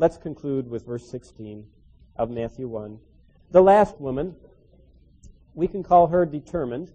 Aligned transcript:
let's 0.00 0.16
conclude 0.16 0.66
with 0.66 0.86
verse 0.86 1.06
16 1.10 1.66
of 2.16 2.30
Matthew 2.30 2.66
1. 2.66 2.98
The 3.50 3.60
last 3.60 4.00
woman, 4.00 4.34
we 5.52 5.68
can 5.68 5.82
call 5.82 6.06
her 6.06 6.24
determined. 6.24 6.90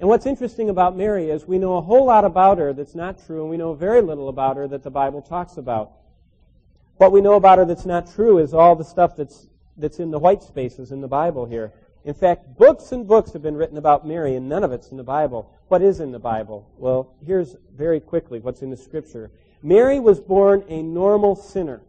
And 0.00 0.08
what's 0.08 0.26
interesting 0.26 0.68
about 0.68 0.96
Mary 0.96 1.30
is 1.30 1.46
we 1.46 1.60
know 1.60 1.76
a 1.76 1.80
whole 1.80 2.04
lot 2.04 2.24
about 2.24 2.58
her 2.58 2.72
that's 2.72 2.96
not 2.96 3.24
true, 3.24 3.42
and 3.42 3.50
we 3.50 3.56
know 3.56 3.74
very 3.74 4.02
little 4.02 4.28
about 4.28 4.56
her 4.56 4.66
that 4.66 4.82
the 4.82 4.90
Bible 4.90 5.22
talks 5.22 5.56
about. 5.56 5.92
What 6.96 7.12
we 7.12 7.20
know 7.20 7.34
about 7.34 7.58
her 7.58 7.64
that's 7.64 7.86
not 7.86 8.12
true 8.12 8.38
is 8.38 8.52
all 8.52 8.74
the 8.74 8.84
stuff 8.84 9.14
that's, 9.14 9.46
that's 9.76 10.00
in 10.00 10.10
the 10.10 10.18
white 10.18 10.42
spaces 10.42 10.90
in 10.90 11.00
the 11.00 11.08
Bible 11.08 11.46
here. 11.46 11.72
In 12.04 12.14
fact, 12.14 12.58
books 12.58 12.90
and 12.90 13.06
books 13.06 13.32
have 13.34 13.42
been 13.42 13.56
written 13.56 13.78
about 13.78 14.04
Mary, 14.04 14.34
and 14.34 14.48
none 14.48 14.64
of 14.64 14.72
it's 14.72 14.88
in 14.88 14.96
the 14.96 15.04
Bible. 15.04 15.54
What 15.68 15.80
is 15.80 16.00
in 16.00 16.10
the 16.10 16.18
Bible? 16.18 16.68
Well, 16.76 17.14
here's 17.24 17.54
very 17.72 18.00
quickly 18.00 18.40
what's 18.40 18.62
in 18.62 18.70
the 18.70 18.76
Scripture. 18.76 19.30
Mary 19.62 20.00
was 20.00 20.18
born 20.18 20.64
a 20.68 20.82
normal 20.82 21.36
sinner. 21.36 21.82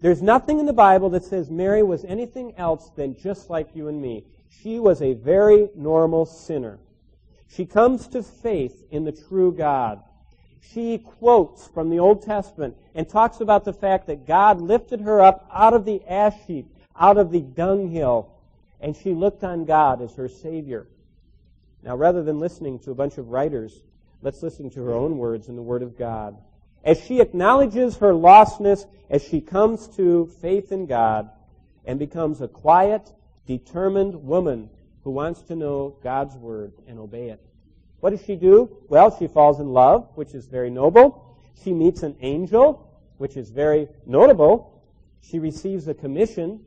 There's 0.00 0.22
nothing 0.22 0.60
in 0.60 0.66
the 0.66 0.72
Bible 0.72 1.10
that 1.10 1.24
says 1.24 1.50
Mary 1.50 1.82
was 1.82 2.04
anything 2.04 2.54
else 2.56 2.90
than 2.90 3.16
just 3.16 3.50
like 3.50 3.74
you 3.74 3.88
and 3.88 4.00
me. 4.00 4.24
She 4.48 4.78
was 4.78 5.02
a 5.02 5.14
very 5.14 5.68
normal 5.74 6.24
sinner. 6.24 6.78
She 7.48 7.66
comes 7.66 8.06
to 8.08 8.22
faith 8.22 8.84
in 8.90 9.04
the 9.04 9.12
true 9.12 9.52
God. 9.52 10.02
She 10.60 10.98
quotes 10.98 11.66
from 11.66 11.90
the 11.90 11.98
Old 11.98 12.22
Testament 12.22 12.76
and 12.94 13.08
talks 13.08 13.40
about 13.40 13.64
the 13.64 13.72
fact 13.72 14.06
that 14.06 14.26
God 14.26 14.60
lifted 14.60 15.00
her 15.00 15.20
up 15.20 15.48
out 15.52 15.74
of 15.74 15.84
the 15.84 16.06
ash 16.06 16.38
heap, 16.46 16.66
out 16.98 17.16
of 17.16 17.30
the 17.30 17.40
dunghill, 17.40 18.30
and 18.80 18.96
she 18.96 19.14
looked 19.14 19.42
on 19.44 19.64
God 19.64 20.02
as 20.02 20.14
her 20.14 20.28
Savior. 20.28 20.86
Now, 21.82 21.96
rather 21.96 22.22
than 22.22 22.38
listening 22.38 22.78
to 22.80 22.90
a 22.90 22.94
bunch 22.94 23.18
of 23.18 23.28
writers, 23.28 23.82
let's 24.22 24.42
listen 24.42 24.68
to 24.70 24.84
her 24.84 24.92
own 24.92 25.16
words 25.16 25.48
in 25.48 25.56
the 25.56 25.62
Word 25.62 25.82
of 25.82 25.96
God. 25.96 26.36
As 26.84 27.02
she 27.04 27.20
acknowledges 27.20 27.96
her 27.96 28.12
lostness, 28.12 28.86
as 29.10 29.22
she 29.22 29.40
comes 29.40 29.88
to 29.96 30.26
faith 30.40 30.72
in 30.72 30.86
God 30.86 31.30
and 31.84 31.98
becomes 31.98 32.40
a 32.40 32.48
quiet, 32.48 33.12
determined 33.46 34.14
woman 34.14 34.70
who 35.02 35.10
wants 35.10 35.42
to 35.42 35.56
know 35.56 35.96
God's 36.02 36.36
Word 36.36 36.72
and 36.86 36.98
obey 36.98 37.30
it. 37.30 37.40
What 38.00 38.10
does 38.10 38.24
she 38.24 38.36
do? 38.36 38.76
Well, 38.88 39.16
she 39.16 39.26
falls 39.26 39.58
in 39.58 39.72
love, 39.72 40.08
which 40.14 40.34
is 40.34 40.46
very 40.46 40.70
noble. 40.70 41.38
She 41.64 41.72
meets 41.72 42.02
an 42.02 42.16
angel, 42.20 42.88
which 43.16 43.36
is 43.36 43.50
very 43.50 43.88
notable. 44.06 44.82
She 45.20 45.38
receives 45.38 45.88
a 45.88 45.94
commission, 45.94 46.60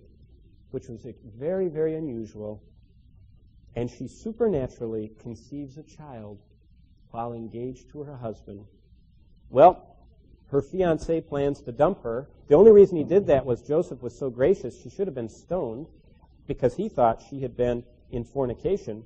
which 0.72 0.88
was 0.88 1.05
very, 1.38 1.67
very 1.67 1.95
unusual. 1.95 2.61
And 3.75 3.89
she 3.89 4.07
supernaturally 4.07 5.13
conceives 5.19 5.78
a 5.78 5.83
child 5.83 6.39
while 7.11 7.33
engaged 7.33 7.91
to 7.91 8.03
her 8.03 8.17
husband. 8.17 8.66
Well, 9.50 9.91
her 10.52 10.61
fiance 10.61 11.21
plans 11.21 11.61
to 11.61 11.71
dump 11.71 12.03
her. 12.03 12.27
The 12.47 12.55
only 12.55 12.71
reason 12.71 12.97
he 12.97 13.03
did 13.03 13.27
that 13.27 13.45
was 13.45 13.61
Joseph 13.61 14.02
was 14.02 14.17
so 14.17 14.30
gracious, 14.30 14.80
she 14.81 14.89
should 14.89 15.07
have 15.07 15.16
been 15.16 15.30
stoned 15.30 15.88
because 16.47 16.75
he 16.75 16.89
thought 16.89 17.23
she 17.30 17.41
had 17.41 17.55
been 17.55 17.83
in 18.11 18.23
fornication. 18.23 19.03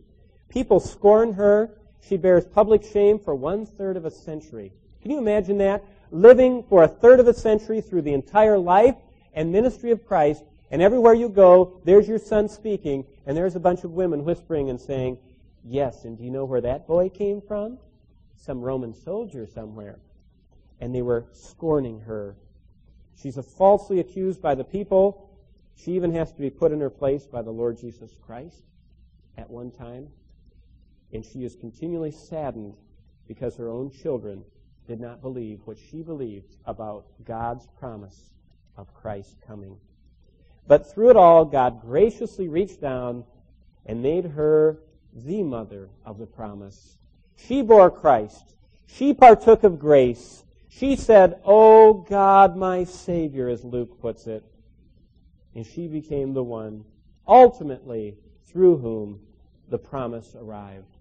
People 0.50 0.80
scorn 0.80 1.34
her. 1.34 1.72
She 2.08 2.18
bears 2.18 2.46
public 2.46 2.84
shame 2.84 3.20
for 3.20 3.36
one 3.36 3.66
third 3.66 3.98
of 3.98 4.06
a 4.06 4.12
century. 4.12 4.72
Can 5.02 5.12
you 5.12 5.18
imagine 5.18 5.60
that? 5.60 5.84
Living 6.12 6.64
for 6.64 6.84
a 6.84 6.88
third 6.88 7.20
of 7.20 7.28
a 7.28 7.34
century 7.34 7.82
through 7.82 8.02
the 8.02 8.14
entire 8.14 8.58
life 8.58 8.96
and 9.34 9.52
ministry 9.52 9.92
of 9.92 10.06
Christ, 10.06 10.44
and 10.72 10.82
everywhere 10.82 11.14
you 11.14 11.30
go, 11.30 11.80
there's 11.84 12.08
your 12.08 12.20
son 12.20 12.50
speaking, 12.50 13.06
and 13.26 13.38
there's 13.38 13.56
a 13.56 13.60
bunch 13.60 13.84
of 13.84 13.92
women 13.92 14.24
whispering 14.24 14.70
and 14.70 14.80
saying, 14.80 15.18
Yes, 15.64 16.06
and 16.06 16.18
do 16.18 16.24
you 16.24 16.32
know 16.32 16.46
where 16.46 16.62
that 16.62 16.88
boy 16.88 17.10
came 17.10 17.42
from? 17.42 17.80
Some 18.36 18.62
Roman 18.62 18.94
soldier 18.94 19.48
somewhere. 19.48 20.00
And 20.80 20.94
they 20.94 21.02
were 21.02 21.26
scorning 21.32 22.02
her. 22.02 22.36
She's 23.16 23.38
falsely 23.58 24.00
accused 24.00 24.42
by 24.42 24.56
the 24.56 24.64
people. 24.64 25.30
She 25.76 25.92
even 25.94 26.14
has 26.14 26.32
to 26.34 26.42
be 26.42 26.50
put 26.50 26.72
in 26.72 26.80
her 26.82 26.90
place 26.90 27.26
by 27.26 27.42
the 27.42 27.52
Lord 27.52 27.78
Jesus 27.78 28.16
Christ 28.26 28.64
at 29.38 29.50
one 29.50 29.72
time. 29.72 30.08
And 31.14 31.24
she 31.24 31.44
is 31.44 31.56
continually 31.56 32.12
saddened 32.12 32.76
because 33.28 33.56
her 33.56 33.70
own 33.70 33.92
children 33.92 34.44
did 34.88 35.00
not 35.00 35.22
believe 35.22 35.62
what 35.66 35.78
she 35.78 36.02
believed 36.02 36.56
about 36.66 37.06
God's 37.26 37.68
promise 37.80 38.32
of 38.78 38.94
Christ 38.94 39.36
coming. 39.46 39.78
But 40.68 40.92
through 40.92 41.12
it 41.12 41.18
all, 41.18 41.46
God 41.46 41.82
graciously 41.82 42.48
reached 42.48 42.82
down 42.82 43.24
and 43.86 44.02
made 44.02 44.26
her 44.26 44.80
the 45.14 45.44
mother 45.44 45.90
of 46.06 46.18
the 46.18 46.26
promise. 46.26 46.98
She 47.36 47.62
bore 47.62 47.92
Christ. 47.92 48.56
She 48.86 49.14
partook 49.14 49.64
of 49.64 49.80
grace. 49.80 50.44
She 50.78 50.98
said, 50.98 51.40
Oh 51.46 51.94
God, 51.94 52.58
my 52.58 52.84
Savior, 52.84 53.48
as 53.48 53.64
Luke 53.64 54.02
puts 54.02 54.28
it. 54.28 54.44
And 55.54 55.66
she 55.66 55.88
became 55.88 56.34
the 56.34 56.44
one, 56.44 56.84
ultimately, 57.26 58.18
through 58.46 58.78
whom 58.78 59.22
the 59.70 59.78
promise 59.78 60.36
arrived. 60.38 60.95